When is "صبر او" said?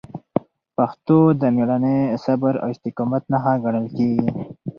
2.25-2.69